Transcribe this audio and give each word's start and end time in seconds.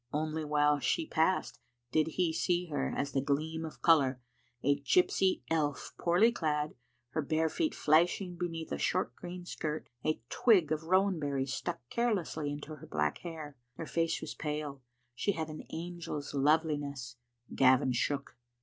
Only 0.11 0.43
while 0.43 0.79
she 0.79 1.05
passed 1.05 1.59
did 1.91 2.07
he 2.17 2.33
see 2.33 2.65
her 2.69 2.91
as 2.97 3.15
a 3.15 3.21
gleam 3.21 3.63
of 3.63 3.83
colour, 3.83 4.19
a 4.63 4.79
gypsy 4.81 5.43
elf 5.51 5.93
poorly 5.99 6.31
clad, 6.31 6.73
her 7.09 7.21
bare 7.21 7.49
feet 7.49 7.75
flashing 7.75 8.35
beneath 8.35 8.71
a 8.71 8.79
short 8.79 9.15
green 9.15 9.45
skirt, 9.45 9.89
a 10.03 10.19
twig 10.31 10.71
of 10.71 10.85
rowan 10.85 11.19
berries 11.19 11.53
stuck 11.53 11.87
carelessly 11.91 12.49
into 12.51 12.77
her 12.77 12.87
black 12.87 13.19
hair. 13.19 13.55
Her 13.75 13.85
face 13.85 14.21
was 14.21 14.33
pale. 14.33 14.81
She 15.13 15.33
had 15.33 15.49
an 15.49 15.67
angel's 15.71 16.33
loveli 16.33 16.79
ness. 16.79 17.17
Gavin 17.53 17.91
shook. 17.93 18.35